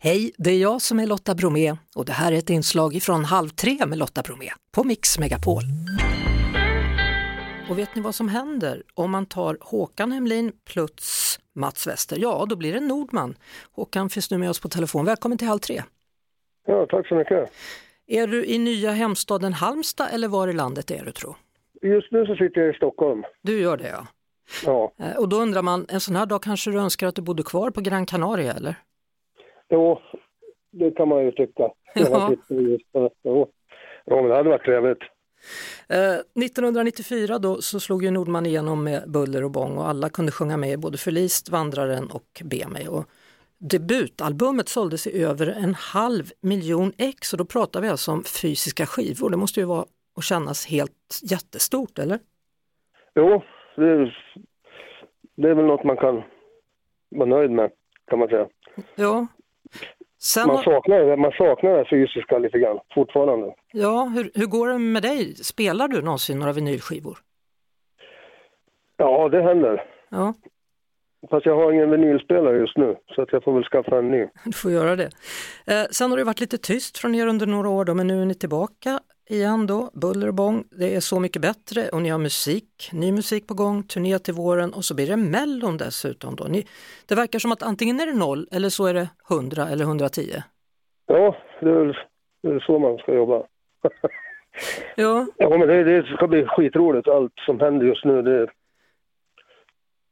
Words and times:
Hej, 0.00 0.32
det 0.38 0.50
är 0.50 0.58
jag 0.58 0.82
som 0.82 1.00
är 1.00 1.06
Lotta 1.06 1.34
Bromé 1.34 1.76
och 1.96 2.04
det 2.04 2.12
här 2.12 2.32
är 2.32 2.36
ett 2.36 2.50
inslag 2.50 2.98
från 3.02 3.24
Halv 3.24 3.48
tre 3.48 3.86
med 3.86 3.98
Lotta 3.98 4.22
Bromé 4.22 4.48
på 4.72 4.84
Mix 4.84 5.18
Megapol. 5.18 5.62
Och 7.70 7.78
vet 7.78 7.94
ni 7.94 8.02
vad 8.02 8.14
som 8.14 8.28
händer 8.28 8.82
om 8.94 9.10
man 9.10 9.26
tar 9.26 9.58
Håkan 9.60 10.12
Hemlin 10.12 10.52
plus 10.64 11.38
Mats 11.54 11.86
Wester? 11.86 12.16
Ja, 12.20 12.46
då 12.48 12.56
blir 12.56 12.72
det 12.72 12.80
Nordman. 12.80 13.34
Håkan 13.72 14.10
finns 14.10 14.30
nu 14.30 14.38
med 14.38 14.50
oss 14.50 14.60
på 14.60 14.68
telefon. 14.68 15.04
Välkommen 15.04 15.38
till 15.38 15.48
Halv 15.48 15.58
tre. 15.58 15.82
Ja, 16.66 16.86
tack 16.90 17.08
så 17.08 17.14
mycket. 17.14 17.50
Är 18.06 18.26
du 18.26 18.44
i 18.46 18.58
nya 18.58 18.90
hemstaden 18.90 19.52
Halmstad 19.52 20.08
eller 20.12 20.28
var 20.28 20.48
i 20.48 20.52
landet 20.52 20.90
är 20.90 21.04
du 21.04 21.12
tro? 21.12 21.36
Just 21.82 22.12
nu 22.12 22.26
så 22.26 22.34
sitter 22.36 22.60
jag 22.60 22.74
i 22.74 22.76
Stockholm. 22.76 23.22
Du 23.42 23.60
gör 23.60 23.76
det 23.76 23.88
ja. 23.88 24.06
Ja, 24.64 24.92
Eh, 24.98 25.16
Och 25.16 25.28
då 25.28 25.36
undrar 25.36 25.62
man, 25.62 25.86
en 25.88 26.00
sån 26.00 26.16
här 26.16 26.26
dag 26.26 26.42
kanske 26.42 26.70
du 26.70 26.78
önskar 26.78 27.06
att 27.06 27.14
du 27.14 27.22
bodde 27.22 27.42
kvar 27.42 27.70
på 27.70 27.80
Gran 27.80 28.06
Canaria 28.06 28.52
eller? 28.54 28.74
Jo, 29.68 30.00
det 30.70 30.90
kan 30.90 31.08
man 31.08 31.24
ju 31.24 31.32
tycka. 31.32 31.70
Ja. 31.94 32.34
Jo. 33.22 33.48
Ja, 34.04 34.16
men 34.16 34.28
det 34.28 34.36
hade 34.36 34.48
varit 34.48 34.64
trevligt. 34.64 35.02
Eh, 35.88 36.42
1994 36.44 37.38
då 37.38 37.56
så 37.56 37.80
slog 37.80 38.04
ju 38.04 38.10
Nordman 38.10 38.46
igenom 38.46 38.84
med 38.84 39.10
buller 39.10 39.44
och 39.44 39.50
bång 39.50 39.78
och 39.78 39.88
alla 39.88 40.08
kunde 40.08 40.32
sjunga 40.32 40.56
med 40.56 40.80
både 40.80 40.98
Förlist, 40.98 41.48
Vandraren 41.48 42.10
och 42.10 42.42
Be 42.44 42.68
mig. 42.68 42.88
Och 42.88 43.04
debutalbumet 43.58 44.68
såldes 44.68 45.06
i 45.06 45.22
över 45.24 45.46
en 45.46 45.74
halv 45.74 46.24
miljon 46.40 46.92
ex 46.98 47.32
och 47.32 47.38
då 47.38 47.44
pratar 47.44 47.80
vi 47.80 47.88
alltså 47.88 48.12
om 48.12 48.24
fysiska 48.42 48.86
skivor. 48.86 49.30
Det 49.30 49.36
måste 49.36 49.60
ju 49.60 49.66
vara 49.66 49.84
och 50.16 50.22
kännas 50.22 50.66
helt 50.66 51.20
jättestort 51.30 51.98
eller? 51.98 52.18
Jo, 53.14 53.42
det 53.76 53.90
är, 53.90 54.16
det 55.36 55.48
är 55.50 55.54
väl 55.54 55.64
något 55.64 55.84
man 55.84 55.96
kan 55.96 56.22
vara 57.08 57.28
nöjd 57.28 57.50
med, 57.50 57.70
kan 58.10 58.18
man 58.18 58.28
säga. 58.28 58.48
Ja. 58.94 59.26
Sen, 60.20 60.46
Man 60.46 60.62
saknar, 60.64 61.16
man 61.16 61.32
saknar 61.32 61.70
det 61.78 61.84
fysiska 61.90 62.38
lite 62.38 62.58
grann, 62.58 62.78
fortfarande. 62.94 63.54
ja, 63.72 64.04
hur, 64.14 64.30
hur 64.34 64.46
går 64.46 64.68
det 64.68 64.78
med 64.78 65.02
dig? 65.02 65.34
Spelar 65.34 65.88
du 65.88 66.02
någonsin 66.02 66.38
några 66.38 66.52
vinylskivor? 66.52 67.18
Ja, 68.96 69.28
det 69.28 69.42
händer. 69.42 69.84
Ja, 70.10 70.34
Fast 71.30 71.46
jag 71.46 71.56
har 71.56 71.72
ingen 71.72 71.90
vinylspelare 71.90 72.56
just 72.58 72.76
nu, 72.76 72.96
så 73.14 73.22
att 73.22 73.32
jag 73.32 73.44
får 73.44 73.52
väl 73.54 73.64
skaffa 73.64 73.98
en 73.98 74.10
ny. 74.10 74.26
du 74.44 74.52
får 74.52 74.70
göra 74.70 74.96
det. 74.96 75.10
Eh, 75.66 75.84
sen 75.90 76.10
har 76.10 76.18
det 76.18 76.24
varit 76.24 76.40
lite 76.40 76.58
tyst 76.58 76.98
från 76.98 77.14
er 77.14 77.26
under 77.26 77.46
några 77.46 77.68
år 77.68 77.84
då, 77.84 77.94
men 77.94 78.06
nu 78.06 78.22
är 78.22 78.26
ni 78.26 78.34
tillbaka 78.34 79.00
igen 79.28 79.66
då, 79.66 79.90
buller 79.92 80.28
och 80.28 80.34
bång. 80.34 80.64
Det 80.70 80.94
är 80.94 81.00
Så 81.00 81.20
mycket 81.20 81.42
bättre 81.42 81.88
och 81.88 82.02
ni 82.02 82.08
har 82.08 82.18
musik, 82.18 82.90
ny 82.92 83.12
musik 83.12 83.46
på 83.46 83.54
gång, 83.54 83.82
turné 83.82 84.18
till 84.18 84.34
våren 84.34 84.72
och 84.72 84.84
så 84.84 84.94
blir 84.94 85.06
det 85.06 85.16
Mellon 85.16 85.76
dessutom 85.76 86.36
då. 86.36 86.44
Ni, 86.44 86.66
det 87.06 87.14
verkar 87.14 87.38
som 87.38 87.52
att 87.52 87.62
antingen 87.62 88.00
är 88.00 88.06
det 88.06 88.12
noll 88.18 88.48
eller 88.52 88.68
så 88.68 88.86
är 88.86 88.94
det 88.94 89.08
100 89.30 89.68
eller 89.68 89.84
110. 89.84 90.42
Ja, 91.06 91.36
det 91.60 91.70
är 91.70 91.84
väl 91.84 91.96
det 92.42 92.48
är 92.48 92.60
så 92.60 92.78
man 92.78 92.98
ska 92.98 93.14
jobba. 93.14 93.42
Ja, 94.96 95.26
Ja, 95.36 95.58
men 95.58 95.68
det, 95.68 95.84
det 95.84 96.06
ska 96.16 96.26
bli 96.28 96.44
skitroligt. 96.46 97.08
Allt 97.08 97.32
som 97.46 97.60
händer 97.60 97.86
just 97.86 98.04
nu, 98.04 98.22
det 98.22 98.30
är 98.42 98.52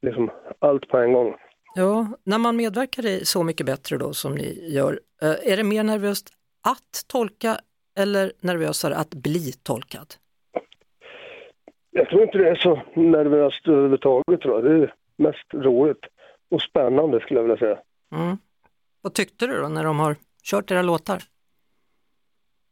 liksom 0.03 0.30
allt 0.58 0.89
på 0.89 0.98
en 0.98 1.12
gång. 1.12 1.34
ja, 1.75 2.06
när 2.25 2.39
man 2.39 2.56
medverkar 2.56 3.06
i 3.06 3.25
Så 3.25 3.42
mycket 3.42 3.67
bättre 3.67 3.97
då 3.97 4.12
som 4.12 4.34
ni 4.34 4.70
gör, 4.75 5.01
eh, 5.23 5.53
är 5.53 5.56
det 5.56 5.64
mer 5.64 5.83
nervöst 5.83 6.28
att 6.69 7.05
tolka 7.08 7.58
eller 7.97 8.33
nervösare 8.41 8.97
att 8.97 9.14
bli 9.14 9.52
tolkad? 9.52 10.14
Jag 11.91 12.08
tror 12.08 12.22
inte 12.22 12.39
det 12.39 12.48
är 12.48 12.55
så 12.55 12.83
nervöst 12.94 13.69
överhuvudtaget 13.69 14.41
tror 14.41 14.55
jag. 14.55 14.64
Det 14.64 14.84
är 14.84 14.94
mest 15.16 15.55
roligt 15.55 16.05
och 16.50 16.62
spännande 16.62 17.20
skulle 17.20 17.41
jag 17.41 17.44
vilja 17.44 17.58
säga. 17.58 17.78
Mm. 18.12 18.36
Vad 19.02 19.14
tyckte 19.14 19.47
du 19.47 19.61
då 19.61 19.69
när 19.69 19.84
de 19.84 19.98
har 19.98 20.17
kört 20.42 20.70
era 20.70 20.83
låtar? 20.83 21.22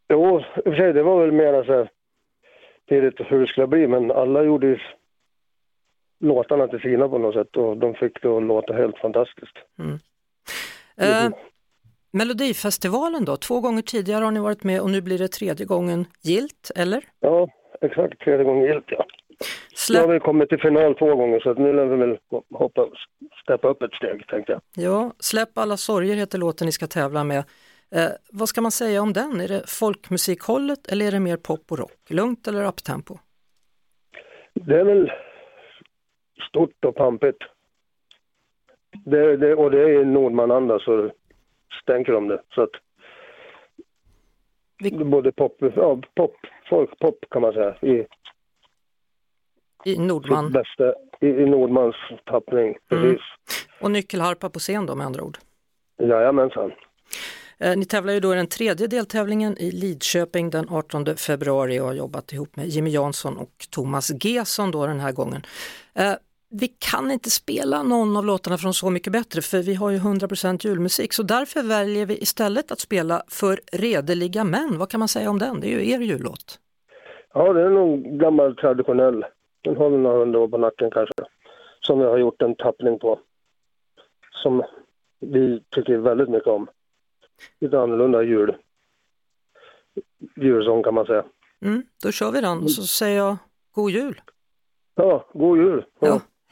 Jo, 0.08 0.40
i 0.40 0.42
och 0.58 0.64
för 0.64 0.76
sig, 0.76 0.92
det 0.92 1.02
var 1.02 1.20
väl 1.20 1.32
mer 1.32 1.64
så 1.64 1.72
här 1.72 1.90
hur 2.86 3.40
det 3.40 3.46
skulle 3.46 3.66
bli, 3.66 3.86
men 3.86 4.10
alla 4.10 4.42
gjorde 4.42 4.66
ju 4.66 4.78
låtarna 6.20 6.68
till 6.68 6.80
sina 6.80 7.08
på 7.08 7.18
något 7.18 7.34
sätt 7.34 7.56
och 7.56 7.76
de 7.76 7.94
fick 7.94 8.22
det 8.22 8.28
att 8.28 8.42
låta 8.42 8.72
helt 8.72 8.98
fantastiskt. 8.98 9.56
Eh, 10.96 11.30
Melodifestivalen 12.18 13.24
då, 13.24 13.36
två 13.36 13.60
gånger 13.60 13.82
tidigare 13.82 14.24
har 14.24 14.30
ni 14.30 14.40
varit 14.40 14.64
med 14.64 14.80
och 14.80 14.90
nu 14.90 15.00
blir 15.02 15.18
det 15.18 15.28
tredje 15.28 15.66
gången 15.66 16.06
gilt, 16.22 16.70
eller? 16.76 17.04
Ja, 17.20 17.48
exakt. 17.80 18.20
Tredje 18.20 18.44
gången 18.44 18.64
gillt, 18.64 18.84
ja. 18.86 19.06
Nu 19.38 19.44
har 19.98 20.02
Släpp, 20.02 20.10
vi 20.10 20.20
kommit 20.20 20.48
till 20.48 20.60
final 20.60 20.94
två 20.94 21.16
gånger 21.16 21.40
så 21.40 21.50
att 21.50 21.58
nu 21.58 21.72
lär 21.72 21.84
vi 21.84 21.96
väl 21.96 22.18
hoppa, 22.54 22.86
steppa 23.42 23.68
upp 23.68 23.82
ett 23.82 23.94
steg, 23.94 24.26
tänkte 24.26 24.52
jag. 24.52 24.60
ja, 24.84 25.12
Släpp 25.18 25.58
alla 25.58 25.76
sorger 25.76 26.16
heter 26.16 26.38
låten 26.38 26.66
ni 26.66 26.72
ska 26.72 26.86
tävla 26.86 27.24
med. 27.24 27.38
Eh, 27.94 28.08
vad 28.32 28.48
ska 28.48 28.60
man 28.60 28.70
säga 28.70 29.02
om 29.02 29.12
den? 29.12 29.40
Är 29.40 29.48
det 29.48 29.62
folkmusikhållet 29.66 30.86
eller 30.92 31.06
är 31.06 31.12
det 31.12 31.20
mer 31.20 31.36
pop 31.36 31.72
och 31.72 31.78
rock? 31.78 32.10
Lugnt 32.10 32.48
eller 32.48 32.64
uptempo? 32.64 33.18
Det 34.54 34.80
är 34.80 34.84
väl 34.84 35.12
stort 36.48 36.84
och 36.84 36.94
pampigt. 36.94 37.38
Det, 39.04 39.36
det, 39.36 39.54
och 39.54 39.70
det 39.70 39.80
är 39.80 40.04
Nordmananda 40.04 40.78
så 40.78 41.10
stänker 41.82 42.12
de 42.12 42.28
det. 42.28 42.42
Så 42.54 42.62
att 42.62 42.70
Vi- 44.78 45.04
både 45.04 45.32
pop, 45.32 45.56
ja, 45.76 46.00
pop, 46.16 46.36
folkpop 46.70 47.18
kan 47.30 47.42
man 47.42 47.52
säga 47.52 47.76
i 47.82 48.06
I 49.84 49.98
Nordman 49.98 50.52
bästa, 50.52 50.94
i, 51.20 51.26
i 51.26 51.46
Nordmans 51.46 51.96
tappning. 52.24 52.76
Precis. 52.88 53.20
och 53.80 53.90
nyckelharpa 53.90 54.50
på 54.50 54.58
scen 54.58 54.86
då 54.86 54.94
med 54.94 55.06
andra 55.06 55.22
ord. 55.22 55.38
Jajamensan. 55.98 56.72
Eh, 57.58 57.76
Ni 57.76 57.84
tävlar 57.84 58.12
ju 58.12 58.20
då 58.20 58.32
i 58.32 58.36
den 58.36 58.46
tredje 58.46 58.86
deltävlingen 58.86 59.58
i 59.58 59.70
Lidköping 59.70 60.50
den 60.50 60.68
18 60.68 61.16
februari 61.16 61.80
och 61.80 61.84
har 61.86 61.94
jobbat 61.94 62.32
ihop 62.32 62.56
med 62.56 62.66
Jimmy 62.66 62.90
Jansson 62.90 63.36
och 63.38 63.50
Thomas 63.70 64.10
Gesson 64.24 64.70
då 64.70 64.86
den 64.86 65.00
här 65.00 65.12
gången. 65.12 65.42
Vi 66.60 66.68
kan 66.68 67.10
inte 67.10 67.30
spela 67.30 67.82
någon 67.82 68.16
av 68.16 68.24
låtarna 68.24 68.58
från 68.58 68.74
Så 68.74 68.90
mycket 68.90 69.12
bättre 69.12 69.42
för 69.42 69.62
vi 69.62 69.74
har 69.74 69.90
ju 69.90 69.98
100% 69.98 70.66
julmusik 70.66 71.12
så 71.12 71.22
därför 71.22 71.62
väljer 71.62 72.06
vi 72.06 72.22
istället 72.22 72.72
att 72.72 72.80
spela 72.80 73.22
För 73.28 73.60
redeliga 73.72 74.44
män. 74.44 74.78
Vad 74.78 74.90
kan 74.90 74.98
man 74.98 75.08
säga 75.08 75.30
om 75.30 75.38
den? 75.38 75.60
Det 75.60 75.66
är 75.66 75.80
ju 75.80 75.90
er 75.90 75.98
jullåt. 75.98 76.58
Ja, 77.32 77.52
det 77.52 77.62
är 77.62 77.70
nog 77.70 78.02
gammal 78.20 78.56
traditionell. 78.56 79.24
Den 79.62 79.76
har 79.76 79.90
några 79.90 80.18
hundra 80.18 80.38
år 80.38 80.48
på 80.48 80.58
nacken 80.58 80.90
kanske. 80.90 81.14
Som 81.80 81.98
vi 81.98 82.04
har 82.04 82.18
gjort 82.18 82.42
en 82.42 82.54
tappning 82.54 82.98
på. 82.98 83.20
Som 84.42 84.62
vi 85.20 85.62
tycker 85.70 85.96
väldigt 85.96 86.28
mycket 86.28 86.48
om. 86.48 86.66
Lite 87.60 87.80
annorlunda 87.80 88.22
jul. 88.22 88.56
Julsång 90.36 90.82
kan 90.82 90.94
man 90.94 91.06
säga. 91.06 91.24
Mm, 91.62 91.82
då 92.02 92.12
kör 92.12 92.32
vi 92.32 92.40
den 92.40 92.68
så 92.68 92.82
säger 92.82 93.16
jag 93.16 93.36
God 93.72 93.90
jul. 93.90 94.20
Ja, 94.94 95.30
god 95.32 95.58
jul. 95.58 95.84
Ja. 96.00 96.08
Ja, 96.08 96.20